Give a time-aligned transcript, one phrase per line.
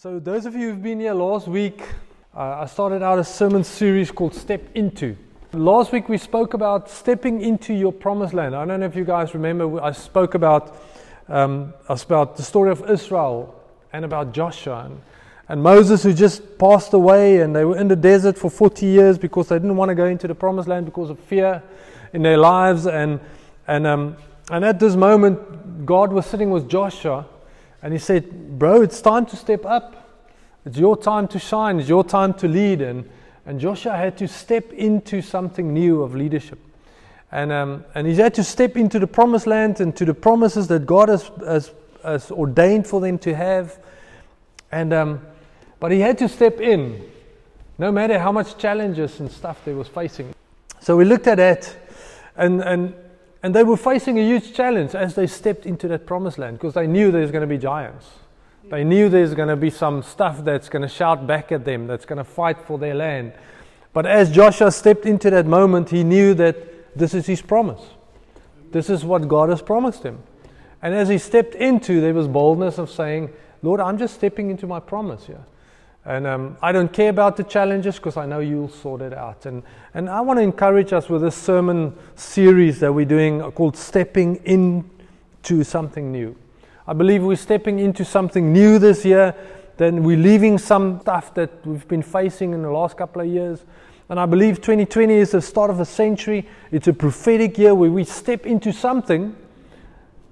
[0.00, 1.82] So, those of you who've been here last week,
[2.32, 5.16] uh, I started out a sermon series called Step Into.
[5.52, 8.54] Last week we spoke about stepping into your promised land.
[8.54, 10.76] I don't know if you guys remember, I spoke about,
[11.26, 13.60] um, about the story of Israel
[13.92, 15.00] and about Joshua and,
[15.48, 19.18] and Moses, who just passed away and they were in the desert for 40 years
[19.18, 21.60] because they didn't want to go into the promised land because of fear
[22.12, 22.86] in their lives.
[22.86, 23.18] And,
[23.66, 24.16] and, um,
[24.48, 27.26] and at this moment, God was sitting with Joshua
[27.82, 29.94] and he said, Bro, it's time to step up.
[30.64, 31.80] It's your time to shine.
[31.80, 32.82] It's your time to lead.
[32.82, 33.08] And,
[33.46, 36.58] and Joshua had to step into something new of leadership.
[37.30, 40.66] And, um, and he had to step into the promised land and to the promises
[40.68, 41.70] that God has, has,
[42.02, 43.78] has ordained for them to have.
[44.72, 45.20] And, um,
[45.78, 47.02] but he had to step in,
[47.78, 50.34] no matter how much challenges and stuff they was facing.
[50.80, 51.74] So we looked at that.
[52.36, 52.94] And, and
[53.42, 56.74] and they were facing a huge challenge as they stepped into that promised land because
[56.74, 58.06] they knew there's going to be giants.
[58.70, 61.86] They knew there's going to be some stuff that's going to shout back at them,
[61.86, 63.32] that's going to fight for their land.
[63.92, 67.80] But as Joshua stepped into that moment, he knew that this is his promise.
[68.70, 70.18] This is what God has promised him.
[70.82, 73.30] And as he stepped into, there was boldness of saying,
[73.62, 75.44] Lord, I'm just stepping into my promise here.
[76.08, 79.44] And um, I don't care about the challenges because I know you'll sort it out.
[79.44, 83.76] And, and I want to encourage us with this sermon series that we're doing called
[83.76, 86.34] Stepping Into Something New.
[86.86, 89.34] I believe we're stepping into something new this year,
[89.76, 93.66] then we're leaving some stuff that we've been facing in the last couple of years.
[94.08, 96.48] And I believe 2020 is the start of a century.
[96.72, 99.36] It's a prophetic year where we step into something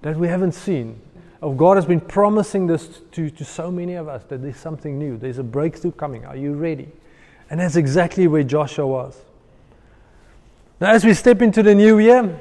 [0.01, 1.03] that we haven't seen
[1.43, 4.99] of God has been promising this to, to so many of us that there's something
[4.99, 6.25] new, there's a breakthrough coming.
[6.25, 6.89] Are you ready?
[7.51, 9.21] And that's exactly where Joshua was.
[10.81, 12.39] Now, as we step into the new year,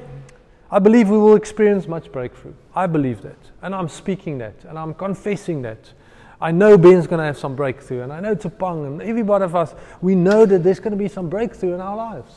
[0.70, 2.54] I believe we will experience much breakthrough.
[2.74, 3.38] I believe that.
[3.62, 4.64] And I'm speaking that.
[4.64, 5.92] And I'm confessing that.
[6.40, 8.02] I know Ben's going to have some breakthrough.
[8.02, 10.98] And I know Tupang and every one of us, we know that there's going to
[10.98, 12.32] be some breakthrough in our lives.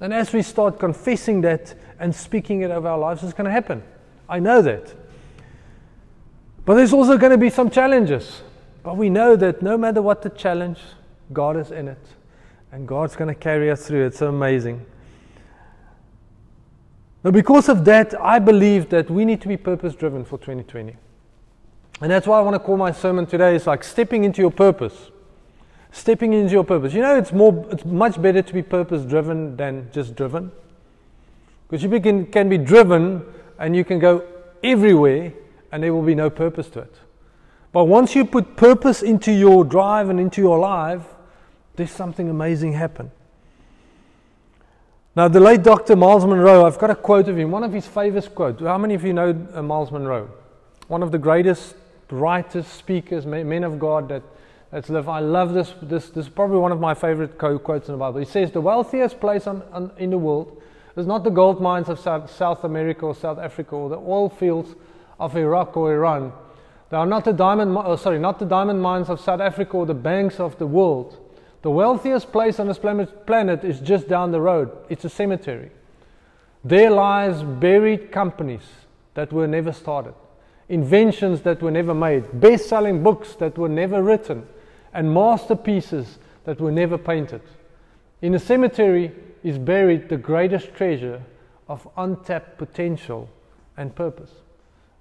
[0.00, 3.50] And as we start confessing that and speaking it over our lives, it's going to
[3.52, 3.82] happen.
[4.28, 4.94] I know that.
[6.64, 8.42] But there's also going to be some challenges.
[8.82, 10.78] But we know that no matter what the challenge,
[11.32, 12.04] God is in it.
[12.70, 14.06] And God's going to carry us through.
[14.06, 14.84] It's so amazing.
[17.24, 20.96] Now, because of that, I believe that we need to be purpose driven for 2020.
[22.00, 24.50] And that's why I want to call my sermon today is like stepping into your
[24.50, 25.10] purpose.
[25.92, 26.94] Stepping into your purpose.
[26.94, 30.50] You know, it's more it's much better to be purpose driven than just driven.
[31.68, 33.24] Because you can, can be driven
[33.58, 34.24] and you can go
[34.64, 35.32] everywhere
[35.72, 36.94] and there will be no purpose to it.
[37.72, 41.02] But once you put purpose into your drive and into your life,
[41.76, 43.10] there's something amazing happen.
[45.16, 45.96] Now, the late Dr.
[45.96, 48.62] Myles Munroe, I've got a quote of him, one of his famous quotes.
[48.62, 50.30] How many of you know uh, Myles Munroe?
[50.88, 51.74] One of the greatest
[52.10, 54.22] writers, speakers, men of God that,
[54.70, 55.08] that's lived.
[55.08, 55.74] I love this.
[55.82, 58.20] This, this is probably one of my favorite quotes in the Bible.
[58.20, 60.62] He says, The wealthiest place on, on, in the world
[60.96, 64.28] is not the gold mines of South, South America or South Africa or the oil
[64.28, 64.74] fields
[65.22, 66.32] of Iraq or Iran.
[66.90, 69.86] They are not the diamond, oh, sorry, not the diamond mines of South Africa or
[69.86, 71.18] the banks of the world.
[71.62, 74.70] The wealthiest place on this planet is just down the road.
[74.88, 75.70] It's a cemetery.
[76.64, 78.64] There lies buried companies
[79.14, 80.14] that were never started,
[80.68, 84.46] inventions that were never made, best-selling books that were never written,
[84.92, 87.42] and masterpieces that were never painted.
[88.20, 89.12] In a cemetery
[89.42, 91.22] is buried the greatest treasure
[91.68, 93.28] of untapped potential
[93.76, 94.30] and purpose.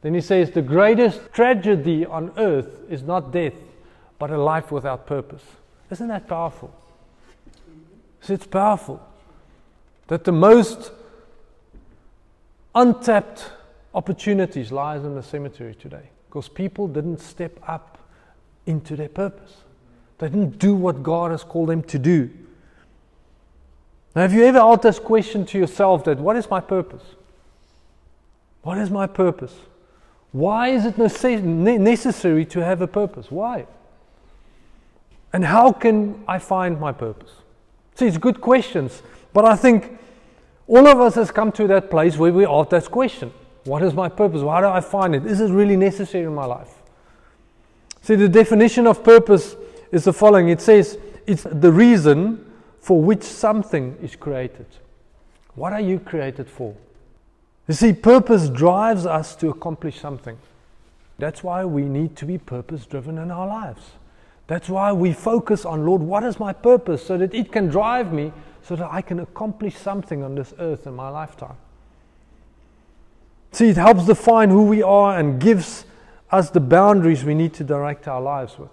[0.01, 3.53] Then he says, The greatest tragedy on earth is not death,
[4.19, 5.43] but a life without purpose.
[5.89, 6.73] Isn't that powerful?
[8.21, 9.01] So it's powerful
[10.07, 10.91] that the most
[12.73, 13.51] untapped
[13.93, 17.97] opportunities lies in the cemetery today because people didn't step up
[18.65, 19.57] into their purpose.
[20.19, 22.29] They didn't do what God has called them to do.
[24.15, 27.03] Now, have you ever asked this question to yourself that what is my purpose?
[28.61, 29.55] What is my purpose?
[30.31, 33.29] Why is it necessary to have a purpose?
[33.29, 33.65] Why?
[35.33, 37.31] And how can I find my purpose?
[37.95, 39.01] See, it's good questions,
[39.33, 39.97] but I think
[40.67, 43.33] all of us has come to that place where we ask that question.
[43.65, 44.41] What is my purpose?
[44.41, 45.25] Why do I find it?
[45.25, 46.73] Is it really necessary in my life?
[48.01, 49.55] See, the definition of purpose
[49.91, 54.65] is the following it says it's the reason for which something is created.
[55.55, 56.73] What are you created for?
[57.67, 60.37] You see, purpose drives us to accomplish something.
[61.19, 63.91] That's why we need to be purpose driven in our lives.
[64.47, 67.05] That's why we focus on, Lord, what is my purpose?
[67.05, 70.87] So that it can drive me so that I can accomplish something on this earth
[70.87, 71.55] in my lifetime.
[73.51, 75.85] See, it helps define who we are and gives
[76.31, 78.71] us the boundaries we need to direct our lives with.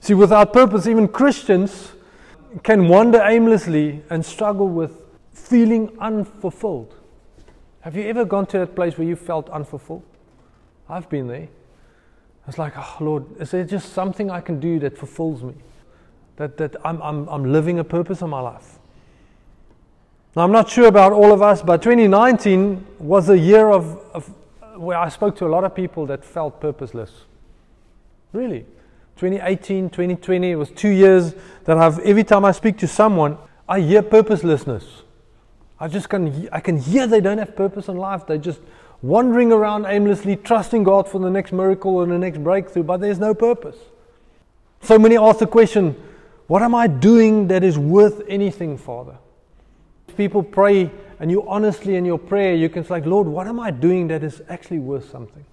[0.00, 1.92] See, without purpose, even Christians
[2.62, 5.02] can wander aimlessly and struggle with
[5.32, 6.94] feeling unfulfilled.
[7.80, 10.02] Have you ever gone to that place where you felt unfulfilled?
[10.88, 11.48] I've been there.
[12.46, 15.54] It's like, oh Lord, is there just something I can do that fulfills me?
[16.36, 18.78] That, that I'm, I'm, I'm living a purpose in my life.
[20.34, 24.32] Now, I'm not sure about all of us, but 2019 was a year of, of
[24.76, 27.24] where I spoke to a lot of people that felt purposeless.
[28.32, 28.60] Really.
[29.16, 31.34] 2018, 2020, it was two years
[31.64, 33.36] that I've, every time I speak to someone,
[33.68, 35.02] I hear purposelessness.
[35.80, 38.26] I just can, I can hear they don't have purpose in life.
[38.26, 38.60] They're just
[39.00, 43.18] wandering around aimlessly, trusting God for the next miracle or the next breakthrough, but there's
[43.18, 43.76] no purpose.
[44.82, 45.94] So many ask the question,
[46.46, 49.16] what am I doing that is worth anything, Father?
[50.16, 50.90] People pray
[51.20, 54.08] and you honestly in your prayer, you can say, like, Lord, what am I doing
[54.08, 55.44] that is actually worth something?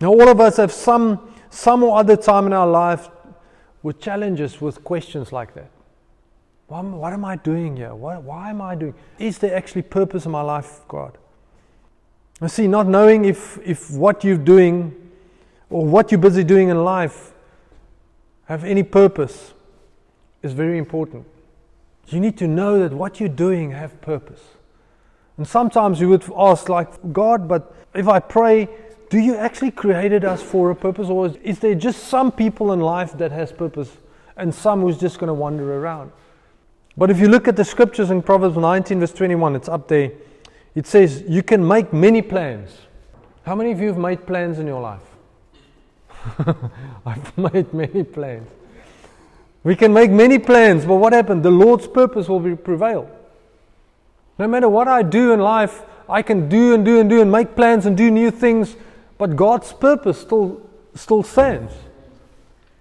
[0.00, 3.08] Now, all of us have some, some or other time in our life
[3.82, 5.70] with challenges, with questions like that.
[6.66, 7.94] What, am I doing here?
[7.94, 8.94] What, why am I doing?
[9.18, 11.18] Is there actually purpose in my life, God?
[12.40, 14.94] I see, not knowing if, if what you're doing
[15.70, 17.32] or what you're busy doing in life
[18.46, 19.52] have any purpose
[20.42, 21.26] is very important.
[22.08, 24.42] You need to know that what you're doing have purpose.
[25.36, 28.68] And sometimes you would ask, like, God, but if I pray,
[29.10, 32.72] do you actually created us for a purpose, or is, is there just some people
[32.72, 33.90] in life that has purpose
[34.36, 36.12] and some who's just going to wander around?
[36.96, 40.12] But if you look at the scriptures in Proverbs 19, verse 21, it's up there.
[40.74, 42.70] It says, You can make many plans.
[43.44, 45.00] How many of you have made plans in your life?
[47.06, 48.48] I've made many plans.
[49.64, 51.42] We can make many plans, but what happened?
[51.42, 53.10] The Lord's purpose will be prevail.
[54.38, 57.30] No matter what I do in life, I can do and do and do and
[57.32, 58.76] make plans and do new things,
[59.16, 60.60] but God's purpose still,
[60.94, 61.72] still stands.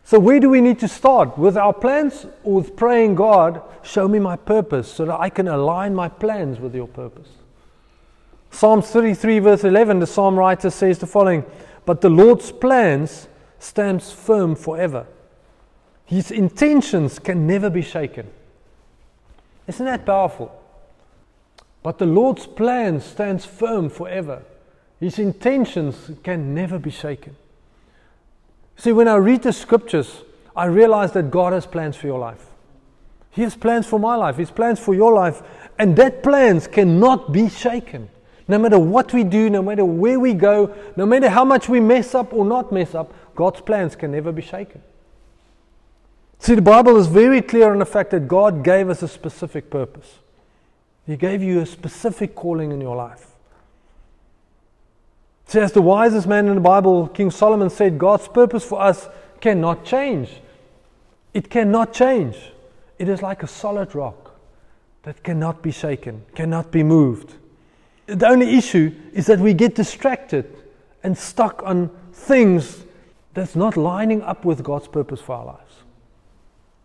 [0.05, 1.37] So, where do we need to start?
[1.37, 5.47] With our plans or with praying, God, show me my purpose so that I can
[5.47, 7.29] align my plans with your purpose?
[8.51, 11.43] Psalms 33, verse 11, the psalm writer says the following
[11.85, 13.27] But the Lord's plans
[13.59, 15.07] stands firm forever.
[16.05, 18.27] His intentions can never be shaken.
[19.67, 20.53] Isn't that powerful?
[21.81, 24.43] But the Lord's plan stands firm forever.
[24.99, 27.35] His intentions can never be shaken.
[28.75, 30.23] See, when I read the scriptures,
[30.55, 32.45] I realize that God has plans for your life.
[33.31, 35.41] He has plans for my life, His plans for your life,
[35.79, 38.09] and that plans cannot be shaken.
[38.47, 41.79] No matter what we do, no matter where we go, no matter how much we
[41.79, 44.83] mess up or not mess up, God's plans can never be shaken.
[46.39, 49.69] See, the Bible is very clear on the fact that God gave us a specific
[49.69, 50.19] purpose.
[51.07, 53.32] He gave you a specific calling in your life.
[55.47, 59.07] See, as the wisest man in the Bible, King Solomon said, God's purpose for us
[59.39, 60.29] cannot change.
[61.33, 62.37] It cannot change.
[62.97, 64.39] It is like a solid rock
[65.03, 67.33] that cannot be shaken, cannot be moved.
[68.05, 70.45] The only issue is that we get distracted
[71.03, 72.83] and stuck on things
[73.33, 75.75] that's not lining up with God's purpose for our lives.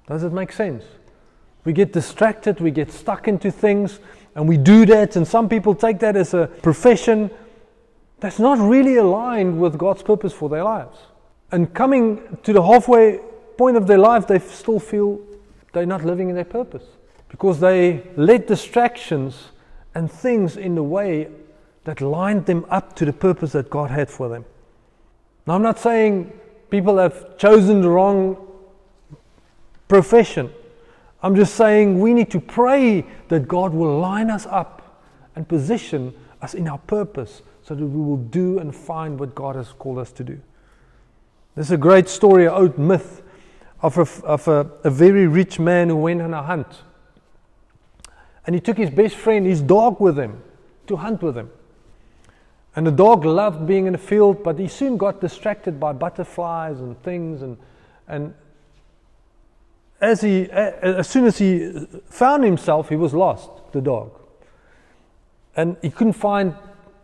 [0.06, 0.84] Does it make sense?
[1.64, 4.00] We get distracted, we get stuck into things,
[4.34, 7.30] and we do that, and some people take that as a profession
[8.20, 10.98] that's not really aligned with God's purpose for their lives.
[11.52, 13.20] And coming to the halfway
[13.56, 15.20] point of their life, they still feel
[15.72, 16.84] they're not living in their purpose
[17.28, 19.48] because they let distractions
[19.94, 21.28] and things in the way
[21.84, 24.44] that lined them up to the purpose that God had for them.
[25.46, 26.32] Now, I'm not saying
[26.70, 28.36] people have chosen the wrong
[29.88, 30.50] profession.
[31.22, 35.02] I'm just saying we need to pray that God will line us up
[35.34, 39.54] and position us in our purpose so that we will do and find what God
[39.54, 40.40] has called us to do.
[41.54, 43.20] There's a great story, an old myth
[43.82, 46.82] of, a, of a, a very rich man who went on a hunt.
[48.46, 50.42] And he took his best friend, his dog, with him
[50.86, 51.50] to hunt with him.
[52.74, 56.80] And the dog loved being in the field, but he soon got distracted by butterflies
[56.80, 57.42] and things.
[57.42, 57.58] And,
[58.06, 58.32] and
[60.00, 64.18] as, he, as soon as he found himself, he was lost, the dog.
[65.54, 66.54] And he couldn't find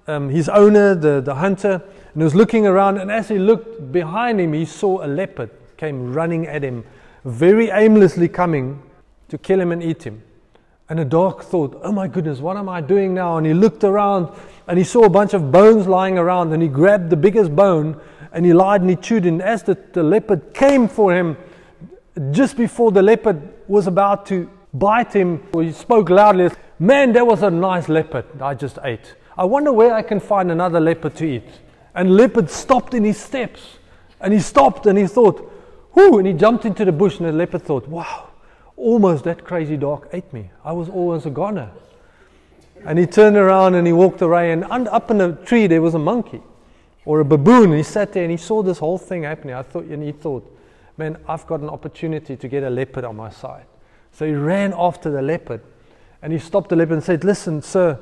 [0.06, 1.82] um, his owner, the, the hunter,
[2.14, 2.98] and was looking around.
[2.98, 6.84] And as he looked behind him, he saw a leopard came running at him,
[7.24, 8.82] very aimlessly coming
[9.28, 10.22] to kill him and eat him.
[10.88, 13.38] And the dog thought, Oh my goodness, what am I doing now?
[13.38, 14.28] And he looked around
[14.68, 18.00] and he saw a bunch of bones lying around and he grabbed the biggest bone
[18.32, 19.24] and he lied and he chewed.
[19.24, 21.36] And as the, the leopard came for him,
[22.30, 27.42] just before the leopard was about to bite him, he spoke loudly, Man, that was
[27.42, 29.14] a nice leopard I just ate.
[29.36, 31.48] I wonder where I can find another leopard to eat.
[31.94, 33.78] And leopard stopped in his steps.
[34.20, 35.50] And he stopped and he thought,
[35.94, 36.18] Whoo!
[36.18, 38.28] And he jumped into the bush, and the leopard thought, wow,
[38.76, 40.50] almost that crazy dog ate me.
[40.64, 41.70] I was almost a goner.
[42.84, 45.94] And he turned around and he walked away, and up in a tree there was
[45.94, 46.42] a monkey
[47.04, 47.70] or a baboon.
[47.70, 49.54] And he sat there and he saw this whole thing happening.
[49.54, 50.44] I thought, and he thought,
[50.96, 53.66] man, I've got an opportunity to get a leopard on my side.
[54.12, 55.60] So he ran after the leopard
[56.22, 57.98] and he stopped the leopard and said, Listen, sir,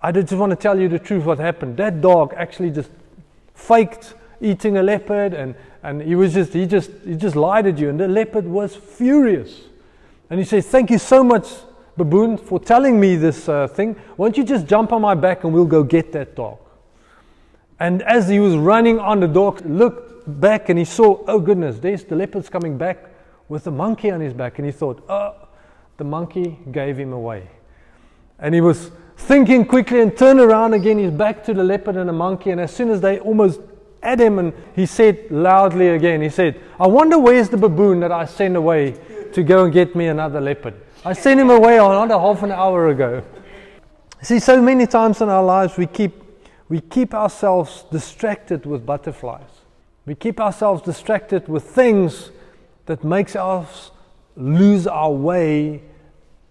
[0.00, 1.76] I just want to tell you the truth what happened.
[1.76, 2.90] That dog actually just
[3.54, 7.78] faked eating a leopard and, and he was just he just he just lied at
[7.78, 9.62] you and the leopard was furious.
[10.30, 11.48] And he said, Thank you so much,
[11.96, 13.94] baboon, for telling me this uh, thing.
[14.16, 16.58] Why don't you just jump on my back and we'll go get that dog?
[17.80, 21.78] And as he was running on, the dog looked back and he saw, oh goodness,
[21.78, 23.04] there's the leopard's coming back
[23.48, 24.58] with the monkey on his back.
[24.58, 25.34] And he thought, oh,
[25.96, 27.48] the monkey gave him away.
[28.38, 30.98] And he was thinking quickly and turn around again.
[30.98, 32.50] He's back to the leopard and the monkey.
[32.50, 33.60] And as soon as they almost
[34.02, 38.12] at him, and he said loudly again, he said, I wonder where's the baboon that
[38.12, 38.96] I sent away
[39.32, 40.74] to go and get me another leopard.
[41.04, 43.22] I sent him away on another half an hour ago.
[44.22, 46.14] See, so many times in our lives we keep,
[46.68, 49.50] we keep ourselves distracted with butterflies.
[50.06, 52.30] We keep ourselves distracted with things
[52.86, 53.90] that makes us
[54.36, 55.82] lose our way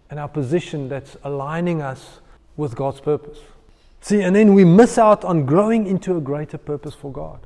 [0.10, 2.20] and our position that's aligning us
[2.58, 3.40] with God's purpose.
[4.02, 7.40] See, and then we miss out on growing into a greater purpose for God.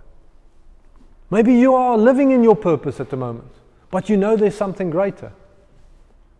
[1.30, 3.51] Maybe you are living in your purpose at the moment,
[3.89, 5.32] but you know there's something greater.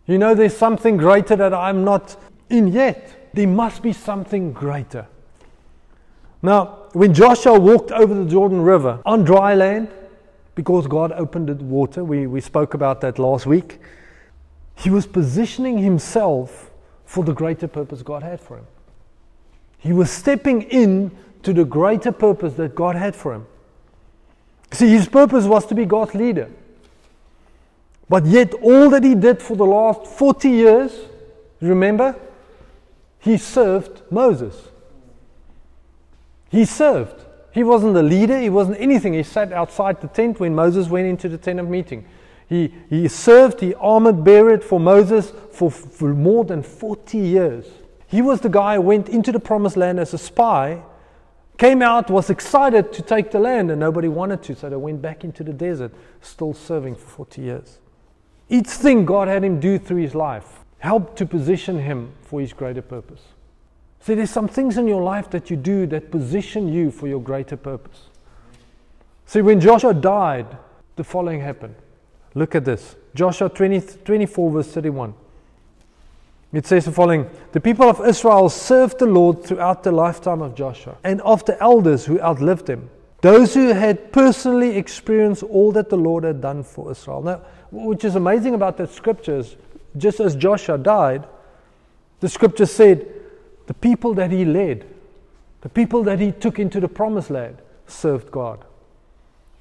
[0.06, 2.18] You know there's something greater that I'm not
[2.50, 3.34] in yet.
[3.34, 5.08] There must be something greater.
[6.42, 9.90] Now, when Joshua walked over the Jordan River on dry land,
[10.56, 13.80] because God opened the water, we, we spoke about that last week,
[14.76, 16.71] he was positioning himself
[17.12, 18.66] for the greater purpose God had for him.
[19.80, 21.12] He was stepping in
[21.44, 23.48] to the greater purpose that God had for him.
[24.72, 26.50] See, his purpose was to be God's leader.
[28.08, 30.94] But yet, all that he did for the last 40 years,
[31.60, 32.16] remember,
[33.20, 34.70] he served Moses.
[36.50, 37.26] He served.
[37.52, 39.12] He wasn't the leader, he wasn't anything.
[39.12, 42.06] He sat outside the tent when Moses went into the tent of meeting.
[42.52, 47.66] He, he served, he armored beared for Moses for, for more than 40 years.
[48.08, 50.84] He was the guy who went into the promised land as a spy,
[51.58, 55.02] came out, was excited to take the land, and nobody wanted to, so they went
[55.02, 57.80] back into the desert, still serving for 40 years.
[58.50, 62.52] Each thing God had him do through his life helped to position him for his
[62.52, 63.22] greater purpose.
[64.02, 67.22] See, there's some things in your life that you do that position you for your
[67.22, 68.10] greater purpose.
[69.26, 70.58] See, when Joshua died,
[70.98, 71.76] the following happened.
[72.34, 75.14] Look at this Joshua 20, 24, verse 31.
[76.54, 80.56] It says the following The people of Israel served the Lord throughout the lifetime of
[80.56, 82.90] Joshua and of the elders who outlived him,
[83.22, 87.22] those who had personally experienced all that the Lord had done for Israel.
[87.22, 89.56] Now, which is amazing about that scripture is
[89.98, 91.26] just as Joshua died,
[92.20, 93.08] the scripture said
[93.68, 94.86] the people that he led,
[95.62, 97.58] the people that he took into the promised land,
[97.88, 98.64] served God.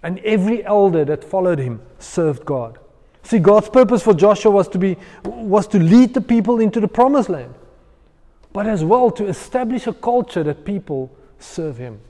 [0.02, 2.78] And every elder that followed him served God.
[3.23, 6.88] See, God's purpose for Joshua was to, be, was to lead the people into the
[6.88, 7.54] promised land,
[8.52, 12.00] but as well to establish a culture that people serve him.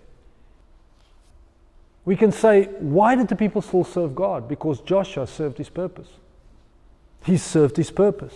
[2.04, 4.48] We can say, why did the people still serve God?
[4.48, 6.08] Because Joshua served his purpose.
[7.24, 8.34] He served his purpose.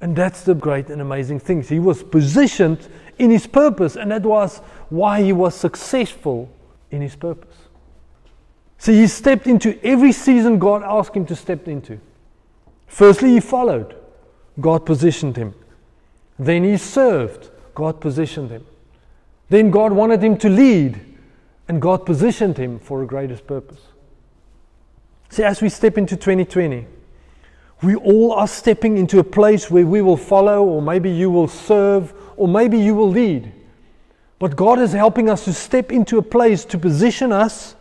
[0.00, 1.62] And that's the great and amazing thing.
[1.62, 2.88] He was positioned
[3.18, 6.50] in his purpose, and that was why he was successful
[6.90, 7.54] in his purpose.
[8.82, 12.00] See, he stepped into every season God asked him to step into.
[12.88, 13.94] Firstly, he followed,
[14.60, 15.54] God positioned him.
[16.36, 18.66] Then he served, God positioned him.
[19.50, 21.00] Then God wanted him to lead,
[21.68, 23.78] and God positioned him for a greatest purpose.
[25.28, 26.84] See, as we step into 2020,
[27.84, 31.46] we all are stepping into a place where we will follow, or maybe you will
[31.46, 33.52] serve, or maybe you will lead.
[34.40, 37.76] But God is helping us to step into a place to position us,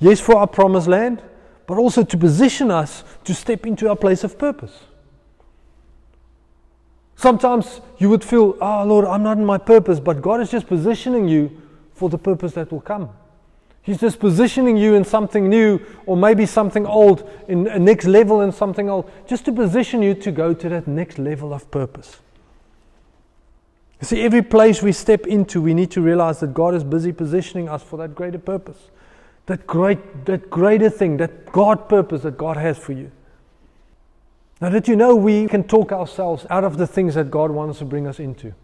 [0.00, 1.22] yes, for our promised land,
[1.66, 4.76] but also to position us to step into our place of purpose.
[7.14, 10.66] Sometimes you would feel, oh Lord, I'm not in my purpose, but God is just
[10.66, 13.10] positioning you for the purpose that will come.
[13.82, 18.40] He's just positioning you in something new or maybe something old, in a next level
[18.40, 22.18] in something old, just to position you to go to that next level of purpose.
[24.00, 27.12] You see, every place we step into, we need to realize that God is busy
[27.12, 28.78] positioning us for that greater purpose.
[29.50, 33.10] That great, that greater thing, that God purpose that God has for you.
[34.60, 37.80] Now that you know we can talk ourselves out of the things that God wants
[37.80, 38.54] to bring us into.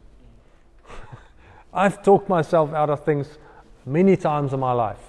[1.74, 3.26] I've talked myself out of things
[3.84, 5.00] many times in my life.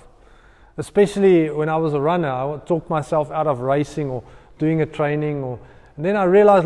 [0.78, 4.24] Especially when I was a runner, I would talk myself out of racing or
[4.58, 5.44] doing a training.
[5.44, 5.60] Or,
[5.96, 6.66] and then I realized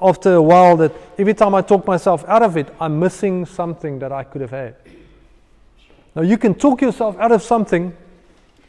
[0.00, 3.98] after a while that every time I talk myself out of it, I'm missing something
[3.98, 4.76] that I could have had.
[6.14, 7.96] Now, you can talk yourself out of something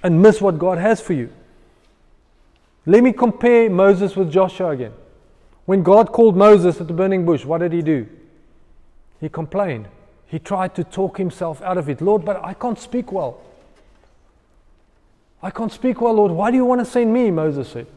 [0.03, 1.31] and miss what God has for you.
[2.85, 4.93] Let me compare Moses with Joshua again.
[5.65, 8.07] When God called Moses at the burning bush, what did he do?
[9.19, 9.87] He complained.
[10.25, 12.01] He tried to talk himself out of it.
[12.01, 13.39] Lord, but I can't speak well.
[15.43, 16.31] I can't speak well, Lord.
[16.31, 17.29] Why do you want to send me?
[17.31, 17.87] Moses said.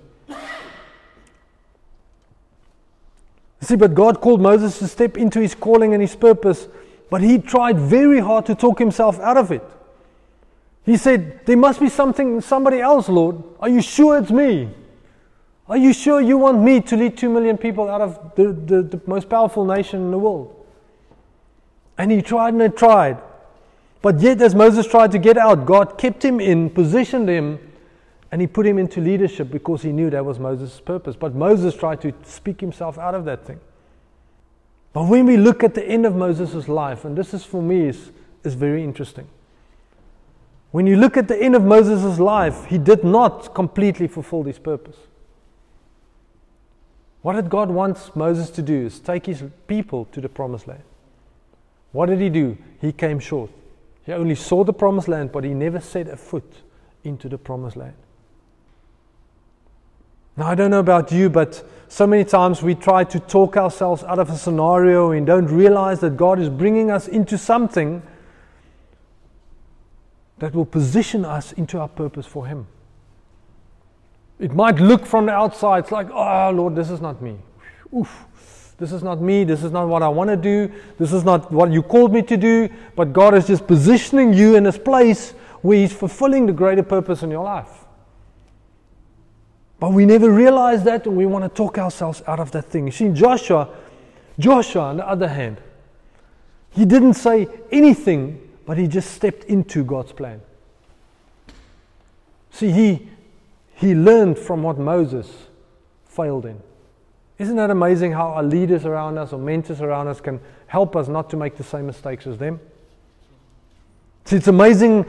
[3.60, 6.68] See, but God called Moses to step into his calling and his purpose,
[7.08, 9.62] but he tried very hard to talk himself out of it.
[10.84, 13.42] He said, There must be something, somebody else, Lord.
[13.60, 14.70] Are you sure it's me?
[15.66, 18.82] Are you sure you want me to lead two million people out of the, the,
[18.82, 20.54] the most powerful nation in the world?
[21.96, 23.18] And he tried and he tried.
[24.02, 27.58] But yet, as Moses tried to get out, God kept him in, positioned him,
[28.30, 31.16] and he put him into leadership because he knew that was Moses' purpose.
[31.16, 33.60] But Moses tried to speak himself out of that thing.
[34.92, 37.88] But when we look at the end of Moses' life, and this is for me
[37.88, 38.10] is,
[38.42, 39.26] is very interesting.
[40.74, 44.58] When you look at the end of Moses' life, he did not completely fulfill his
[44.58, 44.96] purpose.
[47.22, 48.86] What did God want Moses to do?
[48.86, 50.82] Is take his people to the promised land.
[51.92, 52.58] What did he do?
[52.80, 53.52] He came short.
[54.04, 56.62] He only saw the promised land, but he never set a foot
[57.04, 57.94] into the promised land.
[60.36, 64.02] Now, I don't know about you, but so many times we try to talk ourselves
[64.02, 68.02] out of a scenario and don't realize that God is bringing us into something
[70.38, 72.66] that will position us into our purpose for Him.
[74.38, 77.38] It might look from the outside, it's like, oh, Lord, this is not me.
[77.96, 78.26] Oof.
[78.76, 79.44] This is not me.
[79.44, 80.70] This is not what I want to do.
[80.98, 82.68] This is not what you called me to do.
[82.96, 85.30] But God is just positioning you in this place
[85.62, 87.84] where He's fulfilling the greater purpose in your life.
[89.78, 92.86] But we never realize that and we want to talk ourselves out of that thing.
[92.86, 93.68] You see, Joshua,
[94.38, 95.58] Joshua, on the other hand,
[96.70, 100.40] he didn't say anything but he just stepped into God's plan.
[102.50, 103.08] See, he,
[103.74, 105.28] he learned from what Moses
[106.06, 106.60] failed in.
[107.38, 111.08] Isn't that amazing how our leaders around us or mentors around us can help us
[111.08, 112.60] not to make the same mistakes as them?
[114.24, 115.02] See, it's amazing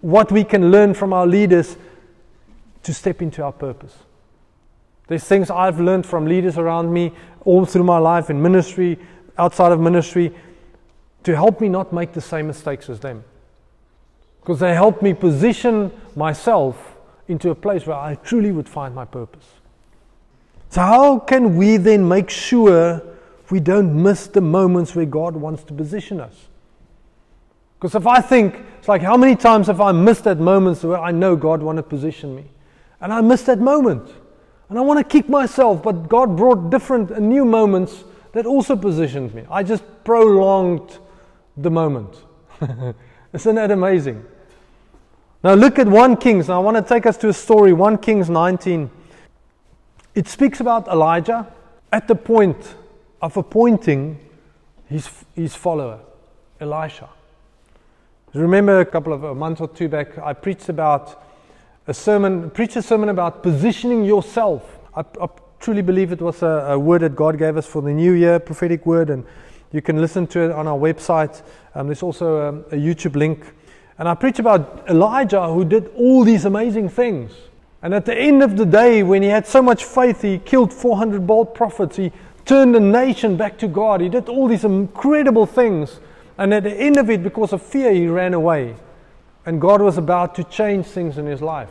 [0.00, 1.76] what we can learn from our leaders
[2.82, 3.96] to step into our purpose.
[5.06, 7.12] There's things I've learned from leaders around me
[7.44, 8.98] all through my life in ministry,
[9.38, 10.34] outside of ministry,
[11.24, 13.24] to help me not make the same mistakes as them.
[14.40, 19.04] Because they help me position myself into a place where I truly would find my
[19.04, 19.46] purpose.
[20.70, 23.02] So, how can we then make sure
[23.50, 26.48] we don't miss the moments where God wants to position us?
[27.78, 30.98] Because if I think, it's like, how many times have I missed that moments where
[30.98, 32.44] I know God wanted to position me?
[33.00, 34.10] And I missed that moment.
[34.68, 38.76] And I want to kick myself, but God brought different and new moments that also
[38.76, 39.44] positioned me.
[39.50, 40.98] I just prolonged
[41.62, 42.14] the moment.
[43.32, 44.24] Isn't that amazing?
[45.42, 46.48] Now look at 1 Kings.
[46.48, 48.90] Now I want to take us to a story, 1 Kings 19.
[50.14, 51.46] It speaks about Elijah
[51.92, 52.74] at the point
[53.22, 54.18] of appointing
[54.86, 56.00] his, his follower,
[56.60, 57.08] Elisha.
[58.34, 61.24] Remember a couple of a month or two back, I preached about
[61.86, 64.78] a sermon, preached a sermon about positioning yourself.
[64.94, 65.28] I, I
[65.60, 68.38] truly believe it was a, a word that God gave us for the new year,
[68.38, 69.24] prophetic word, and
[69.72, 71.42] you can listen to it on our website.
[71.74, 73.44] Um, there's also um, a YouTube link.
[73.98, 77.32] And I preach about Elijah who did all these amazing things.
[77.82, 80.72] And at the end of the day, when he had so much faith, he killed
[80.72, 81.96] 400 Baal prophets.
[81.96, 82.12] He
[82.44, 84.00] turned the nation back to God.
[84.00, 86.00] He did all these incredible things.
[86.38, 88.76] And at the end of it, because of fear, he ran away.
[89.44, 91.70] And God was about to change things in his life.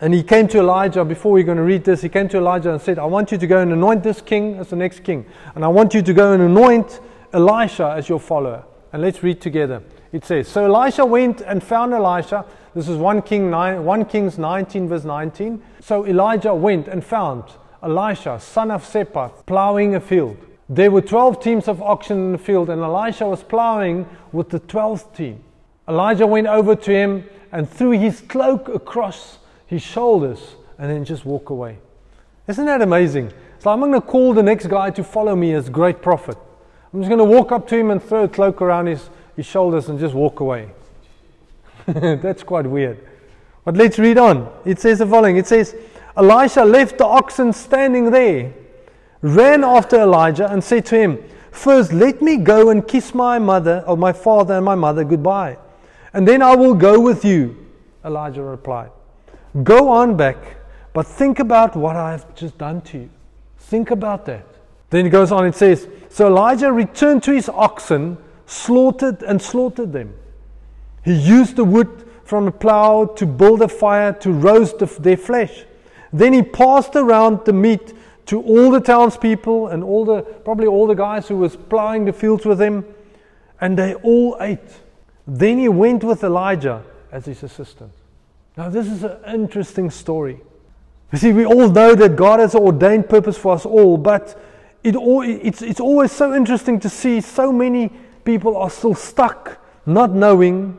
[0.00, 2.70] And he came to Elijah, before we're going to read this, he came to Elijah
[2.70, 5.24] and said, I want you to go and anoint this king as the next king.
[5.54, 7.00] And I want you to go and anoint
[7.32, 8.64] Elisha as your follower.
[8.92, 9.82] And let's read together.
[10.12, 12.44] It says, So Elisha went and found Elisha.
[12.74, 15.62] This is 1, King 9, 1 Kings 19, verse 19.
[15.80, 17.44] So Elijah went and found
[17.82, 20.36] Elisha, son of Shaphat, plowing a field.
[20.68, 24.60] There were 12 teams of oxen in the field, and Elisha was plowing with the
[24.60, 25.42] 12th team.
[25.88, 31.24] Elijah went over to him and threw his cloak across his shoulders and then just
[31.24, 31.78] walk away.
[32.48, 33.32] Isn't that amazing?
[33.58, 36.36] So I'm going to call the next guy to follow me as great prophet.
[36.92, 39.46] I'm just going to walk up to him and throw a cloak around his, his
[39.46, 40.70] shoulders and just walk away.
[41.86, 42.98] That's quite weird.
[43.64, 44.50] But let's read on.
[44.64, 45.74] It says the following It says,
[46.16, 48.52] Elisha left the oxen standing there,
[49.20, 51.18] ran after Elijah, and said to him,
[51.50, 55.58] First, let me go and kiss my mother, or my father and my mother goodbye,
[56.12, 57.66] and then I will go with you.
[58.04, 58.90] Elijah replied.
[59.62, 60.36] Go on back,
[60.92, 63.10] but think about what I have just done to you.
[63.58, 64.46] Think about that.
[64.90, 69.92] Then he goes on and says, So Elijah returned to his oxen, slaughtered and slaughtered
[69.92, 70.14] them.
[71.04, 75.16] He used the wood from the plow to build a fire to roast the, their
[75.16, 75.64] flesh.
[76.12, 77.92] Then he passed around the meat
[78.26, 82.12] to all the townspeople and all the probably all the guys who was plowing the
[82.12, 82.84] fields with him,
[83.60, 84.58] and they all ate.
[85.26, 87.92] Then he went with Elijah as his assistant.
[88.56, 90.40] Now this is an interesting story.
[91.12, 94.40] You see, we all know that God has an ordained purpose for us all, but
[94.86, 97.90] it all, it's, it's always so interesting to see so many
[98.24, 100.78] people are still stuck, not knowing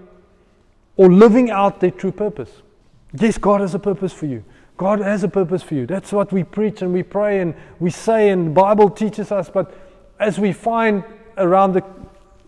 [0.96, 2.50] or living out their true purpose.
[3.20, 4.46] Yes, God has a purpose for you.
[4.78, 5.86] God has a purpose for you.
[5.86, 9.50] That's what we preach and we pray and we say, and the Bible teaches us.
[9.50, 9.74] But
[10.20, 11.04] as we find
[11.38, 11.84] around the,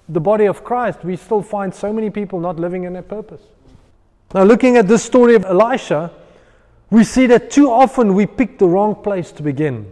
[0.08, 3.42] the body of Christ, we still find so many people not living in their purpose.
[4.34, 6.14] Now, looking at this story of Elisha,
[6.90, 9.92] we see that too often we pick the wrong place to begin.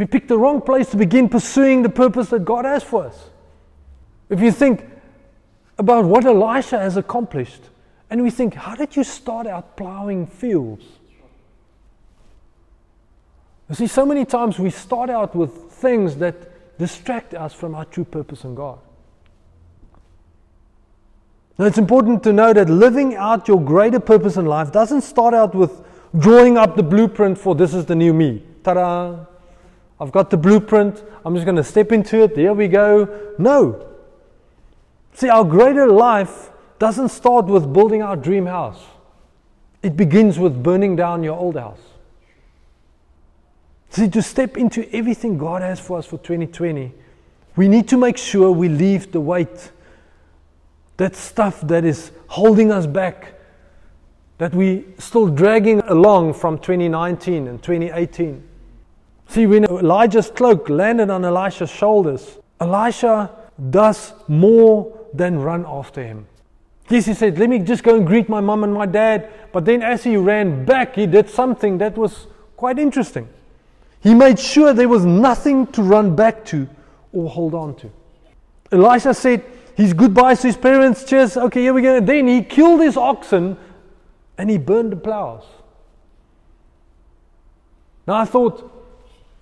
[0.00, 3.28] We pick the wrong place to begin pursuing the purpose that God has for us.
[4.30, 4.82] If you think
[5.76, 7.60] about what Elisha has accomplished,
[8.08, 10.86] and we think, how did you start out plowing fields?
[13.68, 17.84] You see, so many times we start out with things that distract us from our
[17.84, 18.78] true purpose in God.
[21.58, 25.34] Now, it's important to know that living out your greater purpose in life doesn't start
[25.34, 25.84] out with
[26.18, 28.42] drawing up the blueprint for this is the new me.
[28.64, 29.26] Ta da!
[30.00, 31.04] I've got the blueprint.
[31.24, 32.34] I'm just going to step into it.
[32.34, 33.34] There we go.
[33.38, 33.86] No.
[35.12, 38.82] See, our greater life doesn't start with building our dream house,
[39.82, 41.80] it begins with burning down your old house.
[43.90, 46.92] See, to step into everything God has for us for 2020,
[47.56, 49.72] we need to make sure we leave the weight,
[50.96, 53.34] that stuff that is holding us back,
[54.38, 58.49] that we still dragging along from 2019 and 2018.
[59.30, 63.30] See, when Elijah's cloak landed on Elisha's shoulders, Elisha
[63.70, 66.26] does more than run after him.
[66.88, 69.30] Yes, he said, Let me just go and greet my mom and my dad.
[69.52, 73.28] But then, as he ran back, he did something that was quite interesting.
[74.00, 76.68] He made sure there was nothing to run back to
[77.12, 77.90] or hold on to.
[78.72, 79.44] Elisha said
[79.76, 81.98] his goodbyes to his parents, cheers, okay, here we go.
[81.98, 83.56] And then he killed his oxen
[84.36, 85.44] and he burned the plows.
[88.08, 88.70] Now I thought,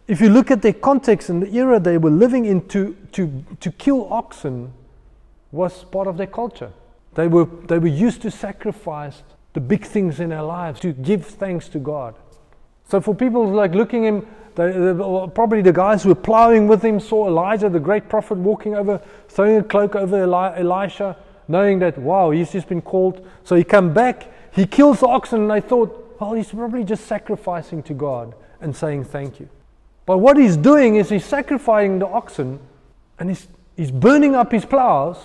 [0.08, 3.44] if you look at their context and the era they were living in, to, to,
[3.60, 4.72] to kill oxen
[5.52, 6.72] was part of their culture.
[7.14, 11.26] They were, they were used to sacrifice the big things in their lives, to give
[11.26, 12.14] thanks to God.
[12.88, 14.94] So for people like looking him, they, they,
[15.34, 19.00] probably the guys who were plowing with him saw Elijah, the great prophet, walking over,
[19.28, 21.16] throwing a cloak over Eli- Elisha,
[21.48, 23.26] knowing that, wow, he's just been called.
[23.44, 27.06] So he come back, he kills the oxen, and they thought, well, he's probably just
[27.06, 29.48] sacrificing to God and saying thank you.
[30.08, 32.60] But what he's doing is he's sacrificing the oxen
[33.18, 35.18] and he's, he's burning up his plows,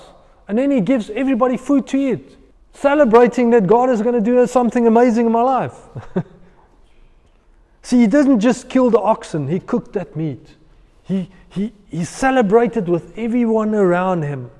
[0.46, 2.36] and then he gives everybody food to eat,
[2.74, 5.74] celebrating that God is going to do something amazing in my life.
[7.82, 10.46] See, he didn't just kill the oxen, he cooked that meat.
[11.04, 14.52] He, he, he celebrated with everyone around him.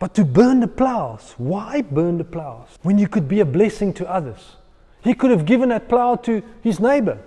[0.00, 3.92] But to burn the plows, why burn the plows when you could be a blessing
[3.92, 4.56] to others?
[5.04, 7.20] He could have given that plow to his neighbor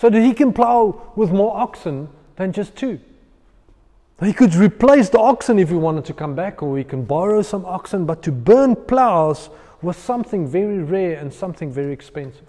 [0.00, 2.98] so that he can plow with more oxen than just two.
[4.22, 7.42] He could replace the oxen if he wanted to come back, or he can borrow
[7.42, 12.46] some oxen, but to burn plows was something very rare and something very expensive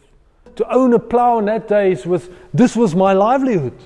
[0.56, 3.78] to own a plow in that days was this was my livelihood.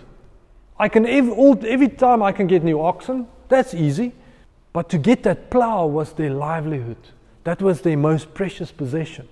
[0.78, 4.13] I can every, all, every time I can get new oxen, that's easy.
[4.73, 6.97] But to get that plow was their livelihood.
[7.45, 9.30] That was their most precious possession.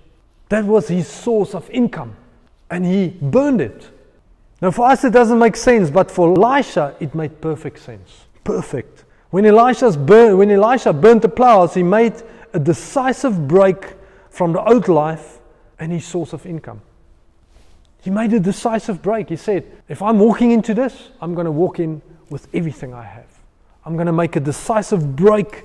[0.48, 2.16] That was his source of income.
[2.70, 3.90] And he burned it.
[4.60, 8.26] Now, for us, it doesn't make sense, but for Elisha, it made perfect sense.
[8.44, 9.04] Perfect.
[9.30, 12.14] When, Elisha's burn, when Elisha burned the plows, he made
[12.52, 13.94] a decisive break
[14.30, 15.40] from the old life
[15.78, 16.80] and his source of income.
[18.00, 19.28] He made a decisive break.
[19.28, 23.02] He said, If I'm walking into this, I'm going to walk in with everything I
[23.02, 23.26] have.
[23.84, 25.64] I'm going to make a decisive break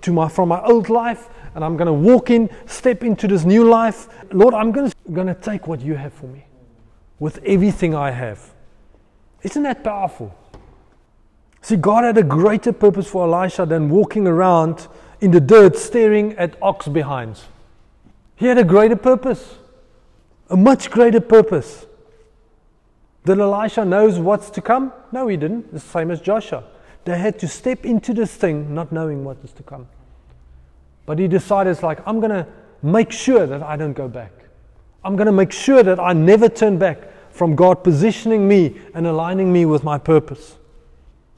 [0.00, 3.44] to my, from my old life and I'm going to walk in, step into this
[3.44, 4.08] new life.
[4.32, 6.44] Lord, I'm going to, going to take what you have for me
[7.18, 8.54] with everything I have.
[9.42, 10.34] Isn't that powerful?
[11.60, 14.86] See, God had a greater purpose for Elisha than walking around
[15.20, 17.46] in the dirt staring at ox behinds.
[18.36, 19.56] He had a greater purpose
[20.50, 21.86] a much greater purpose.
[23.24, 24.92] Did Elisha knows what's to come?
[25.12, 25.66] No, he didn't.
[25.72, 26.64] It's The same as Joshua.
[27.04, 29.88] They had to step into this thing not knowing what is to come.
[31.06, 32.46] But he decided, like, I'm going to
[32.82, 34.32] make sure that I don't go back.
[35.08, 36.98] I'm going to make sure that I never turn back
[37.30, 40.58] from God positioning me and aligning me with my purpose.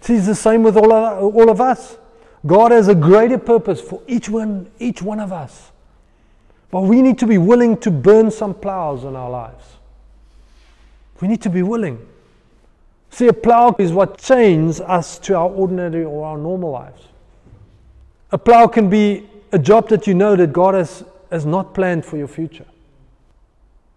[0.01, 1.97] See, it's the same with all of, all of us.
[2.45, 5.71] God has a greater purpose for each one, each one of us.
[6.73, 9.65] But we need to be willing to burn some plows in our lives.
[11.21, 12.05] We need to be willing.
[13.11, 17.03] See, a plow is what chains us to our ordinary or our normal lives.
[18.33, 22.05] A plow can be a job that you know that God has, has not planned
[22.05, 22.67] for your future.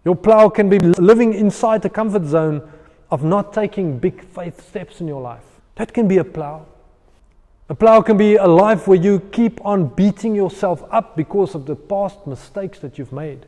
[0.04, 2.68] Your plow can be living inside the comfort zone
[3.10, 5.44] of not taking big faith steps in your life.
[5.76, 6.66] That can be a plow.
[7.70, 11.64] A plow can be a life where you keep on beating yourself up because of
[11.64, 13.46] the past mistakes that you've made.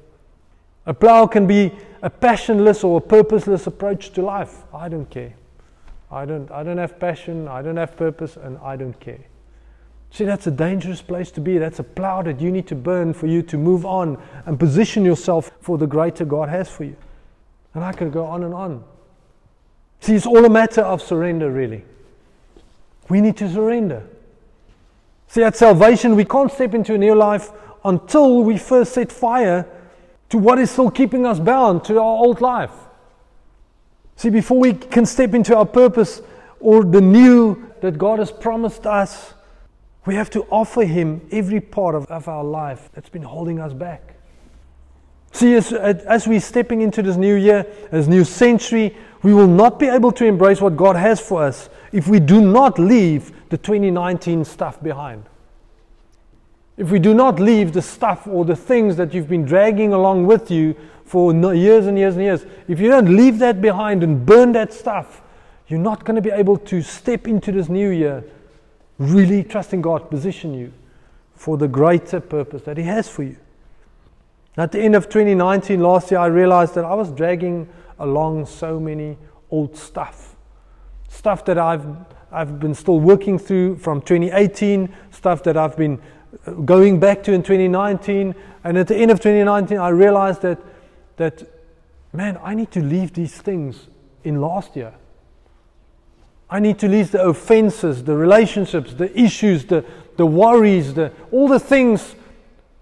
[0.86, 4.62] A plow can be a passionless or a purposeless approach to life.
[4.72, 5.34] I don't care.
[6.10, 9.18] I don't, I don't have passion, I don't have purpose, and I don't care.
[10.10, 11.58] See, that's a dangerous place to be.
[11.58, 15.04] That's a plow that you need to burn for you to move on and position
[15.04, 16.96] yourself for the greater God has for you.
[17.74, 18.82] And I could go on and on.
[20.00, 21.84] See, it's all a matter of surrender, really.
[23.08, 24.04] We need to surrender.
[25.28, 27.50] See, at salvation, we can't step into a new life
[27.84, 29.66] until we first set fire
[30.30, 32.72] to what is still keeping us bound to our old life.
[34.16, 36.22] See, before we can step into our purpose
[36.58, 39.34] or the new that God has promised us,
[40.06, 43.72] we have to offer Him every part of, of our life that's been holding us
[43.72, 44.14] back.
[45.32, 49.78] See, as, as we're stepping into this new year, this new century, we will not
[49.78, 53.58] be able to embrace what God has for us if we do not leave the
[53.58, 55.24] 2019 stuff behind.
[56.76, 60.26] If we do not leave the stuff or the things that you've been dragging along
[60.26, 64.24] with you for years and years and years, if you don't leave that behind and
[64.24, 65.22] burn that stuff,
[65.68, 68.24] you're not going to be able to step into this new year
[68.98, 70.72] really trusting God position you
[71.34, 73.36] for the greater purpose that He has for you.
[74.56, 78.80] At the end of 2019, last year, I realized that I was dragging along so
[78.80, 79.18] many
[79.50, 80.34] old stuff.
[81.08, 81.84] Stuff that I've,
[82.32, 86.00] I've been still working through from 2018, stuff that I've been
[86.46, 88.34] uh, going back to in 2019.
[88.64, 90.58] And at the end of 2019, I realized that,
[91.16, 91.42] that
[92.14, 93.88] man, I need to leave these things
[94.24, 94.94] in last year.
[96.48, 99.84] I need to leave the offenses, the relationships, the issues, the,
[100.16, 102.14] the worries, the, all the things.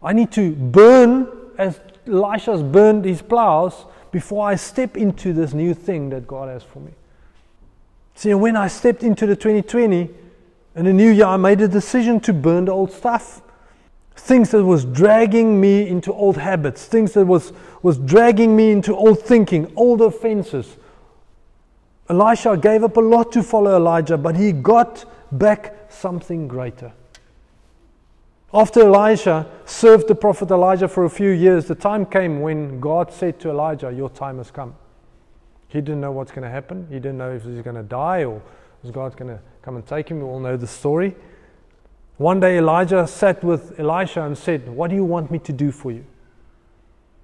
[0.03, 5.73] I need to burn as Elisha's burned his plows before I step into this new
[5.73, 6.93] thing that God has for me.
[8.15, 10.11] See, when I stepped into the 2020
[10.75, 13.43] and the new year, I made a decision to burn the old stuff.
[14.15, 18.95] Things that was dragging me into old habits, things that was, was dragging me into
[18.95, 20.77] old thinking, old offenses,
[22.09, 26.93] Elisha gave up a lot to follow Elijah, but he got back something greater.
[28.53, 33.13] After Elisha served the prophet Elijah for a few years, the time came when God
[33.13, 34.77] said to Elijah, Your time has come.
[35.67, 36.87] He didn't know what's going to happen.
[36.89, 38.41] He didn't know if he's going to die or
[38.85, 40.19] is God going to come and take him.
[40.19, 41.17] We all know the story.
[42.17, 45.73] One day Elijah sat with Elisha and said, What do you want me to do
[45.73, 46.05] for you?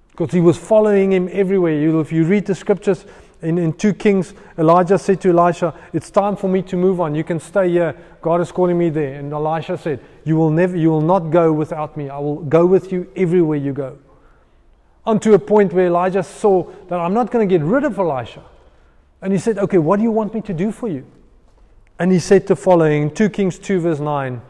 [0.09, 2.01] Because he was following him everywhere.
[2.01, 3.05] If you read the scriptures,
[3.41, 7.15] in, in 2 Kings, Elijah said to Elisha, It's time for me to move on.
[7.15, 7.95] You can stay here.
[8.21, 9.15] God is calling me there.
[9.15, 12.09] And Elisha said, You will never you will not go without me.
[12.09, 13.97] I will go with you everywhere you go.
[15.05, 18.43] Unto a point where Elijah saw that I'm not going to get rid of Elisha.
[19.21, 21.05] And he said, Okay, what do you want me to do for you?
[21.97, 24.41] And he said the following 2 Kings 2, verse 9.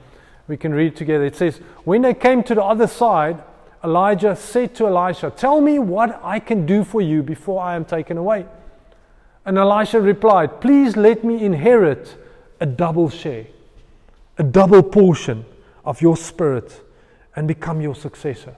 [0.50, 1.24] We can read together.
[1.24, 3.42] It says, When they came to the other side,
[3.86, 7.86] Elijah said to Elisha, Tell me what I can do for you before I am
[7.86, 8.46] taken away.
[9.46, 12.16] And Elisha replied, Please let me inherit
[12.60, 13.48] a double share,
[14.38, 15.46] a double portion
[15.84, 16.82] of your spirit
[17.36, 18.56] and become your successor.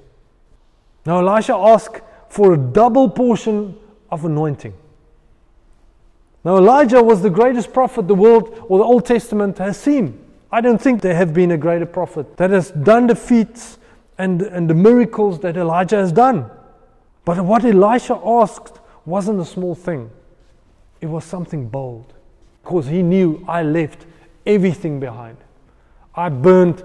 [1.06, 3.78] Now, Elisha asked for a double portion
[4.10, 4.74] of anointing.
[6.44, 10.20] Now, Elijah was the greatest prophet the world or the Old Testament has seen.
[10.52, 13.78] I don't think there have been a greater prophet that has done the feats
[14.18, 16.50] and, and the miracles that Elijah has done.
[17.26, 20.10] But what Elisha asked wasn't a small thing.
[21.04, 22.14] It was something bold
[22.64, 24.06] because he knew I left
[24.46, 25.36] everything behind.
[26.16, 26.82] I burned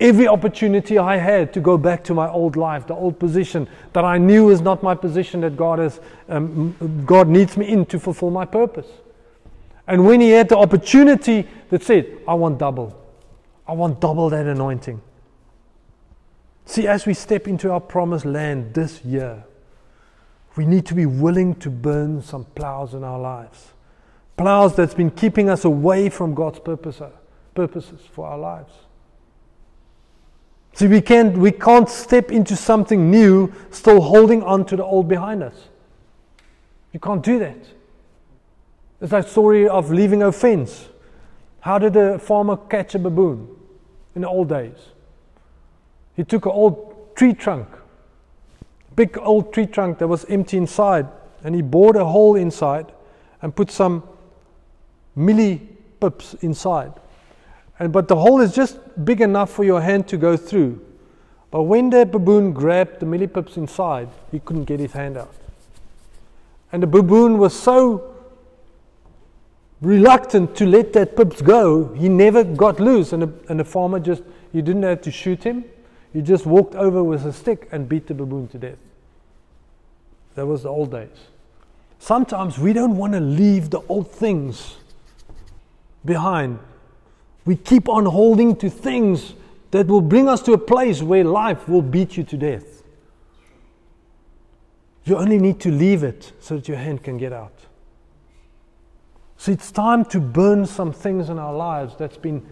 [0.00, 4.04] every opportunity I had to go back to my old life, the old position that
[4.04, 8.00] I knew is not my position that God, has, um, God needs me in to
[8.00, 8.88] fulfill my purpose.
[9.86, 13.00] And when he had the opportunity that said, I want double,
[13.68, 15.00] I want double that anointing.
[16.64, 19.44] See, as we step into our promised land this year,
[20.60, 23.72] we need to be willing to burn some plows in our lives.
[24.36, 27.00] Plows that's been keeping us away from God's purpose,
[27.54, 28.70] purposes for our lives.
[30.74, 35.08] See, we can't, we can't step into something new still holding on to the old
[35.08, 35.54] behind us.
[36.92, 37.64] You can't do that.
[39.00, 40.90] It's that story of leaving a fence.
[41.60, 43.48] How did a farmer catch a baboon
[44.14, 44.76] in the old days?
[46.16, 47.66] He took an old tree trunk,
[48.96, 51.06] big old tree trunk that was empty inside,
[51.44, 52.92] and he bored a hole inside
[53.42, 54.02] and put some
[55.16, 55.60] mielie
[56.00, 56.92] pips inside.
[57.78, 60.84] And, but the hole is just big enough for your hand to go through.
[61.50, 65.34] But when the baboon grabbed the mieliepips inside, he couldn't get his hand out.
[66.72, 68.14] And the baboon was so
[69.80, 73.12] reluctant to let that pips go, he never got loose.
[73.12, 74.22] And the, and the farmer just,
[74.52, 75.64] you didn't have to shoot him.
[76.12, 78.78] He just walked over with a stick and beat the baboon to death.
[80.34, 81.08] That was the old days.
[81.98, 84.76] Sometimes we don't want to leave the old things
[86.04, 86.58] behind.
[87.44, 89.34] We keep on holding to things
[89.70, 92.82] that will bring us to a place where life will beat you to death.
[95.04, 97.54] You only need to leave it so that your hand can get out.
[99.36, 102.46] So it's time to burn some things in our lives that's been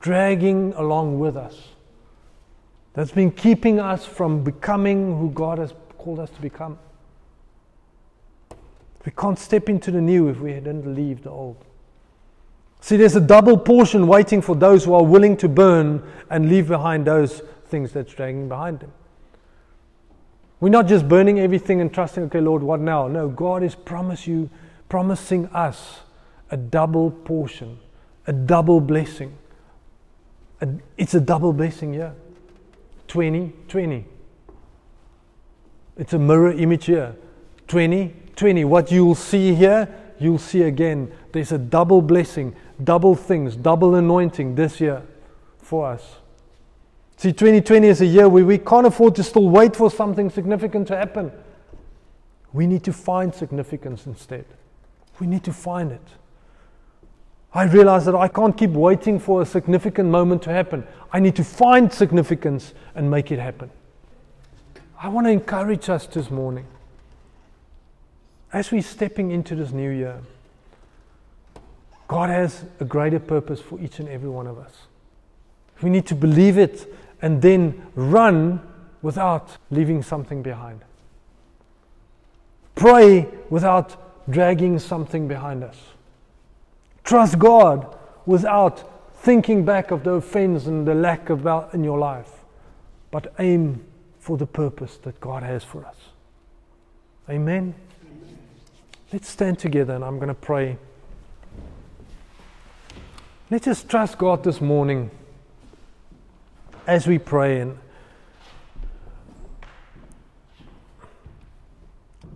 [0.00, 1.58] dragging along with us,
[2.94, 6.78] that's been keeping us from becoming who God has called us to become.
[9.04, 11.56] We can't step into the new if we didn't leave the old.
[12.80, 16.68] See, there's a double portion waiting for those who are willing to burn and leave
[16.68, 18.92] behind those things that's dragging behind them.
[20.60, 23.08] We're not just burning everything and trusting, okay, Lord, what now?
[23.08, 24.48] No, God is promise you,
[24.88, 26.00] promising us
[26.50, 27.78] a double portion,
[28.26, 29.36] a double blessing.
[30.60, 32.12] A, it's a double blessing, yeah.
[33.08, 34.04] 20, 20.
[35.96, 37.14] It's a mirror image here.
[37.68, 38.64] 20, 20.
[38.64, 39.88] What you'll see here,
[40.18, 41.12] you'll see again.
[41.32, 45.02] There's a double blessing double things, double anointing this year
[45.58, 46.16] for us.
[47.16, 50.88] See, 2020 is a year where we can't afford to still wait for something significant
[50.88, 51.30] to happen.
[52.52, 54.44] We need to find significance instead.
[55.20, 56.02] We need to find it.
[57.54, 60.84] I realize that I can't keep waiting for a significant moment to happen.
[61.12, 63.70] I need to find significance and make it happen.
[65.00, 66.66] I want to encourage us this morning
[68.52, 70.20] as we're stepping into this new year.
[72.08, 74.72] God has a greater purpose for each and every one of us.
[75.80, 78.60] We need to believe it and then run
[79.00, 80.80] without leaving something behind.
[82.74, 85.76] Pray without dragging something behind us.
[87.04, 92.30] Trust God without thinking back of the offense and the lack of in your life,
[93.10, 93.84] but aim
[94.18, 95.96] for the purpose that God has for us.
[97.28, 97.74] Amen.
[99.12, 100.78] Let's stand together and I'm going to pray.
[103.50, 105.10] Let's just trust God this morning
[106.86, 107.78] as we pray and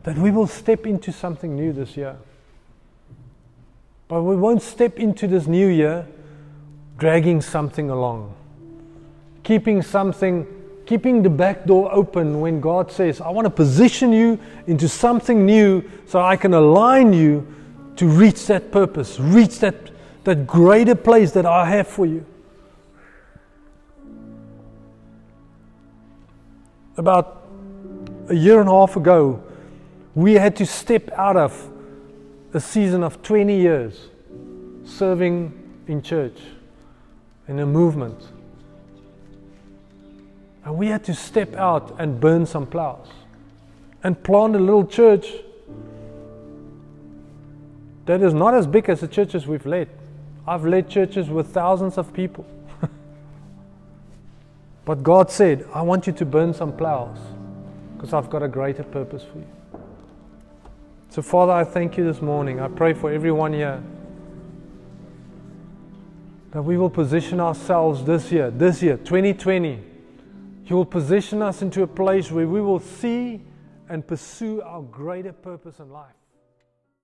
[0.04, 2.16] that we will step into something new this year.
[4.08, 6.06] But we won't step into this new year
[6.98, 8.34] dragging something along,
[9.44, 10.46] keeping something,
[10.86, 15.46] keeping the back door open when God says, I want to position you into something
[15.46, 17.46] new so I can align you
[17.96, 19.90] to reach that purpose, reach that
[20.28, 22.22] that greater place that I have for you.
[26.98, 27.46] About
[28.28, 29.42] a year and a half ago,
[30.14, 31.70] we had to step out of
[32.58, 34.08] a season of 20 years
[34.84, 35.52] serving
[35.86, 36.40] in church,
[37.46, 38.20] in a movement.
[40.64, 43.06] And we had to step out and burn some plows
[44.02, 45.28] and plant a little church
[48.06, 49.88] that is not as big as the churches we've led.
[50.44, 52.44] I've led churches with thousands of people.
[54.84, 57.18] but God said, I want you to burn some plows
[57.94, 59.57] because I've got a greater purpose for you.
[61.18, 62.60] So, Father, I thank you this morning.
[62.60, 63.82] I pray for everyone here
[66.52, 69.82] that we will position ourselves this year, this year, 2020.
[70.66, 73.42] You will position us into a place where we will see
[73.88, 76.14] and pursue our greater purpose in life.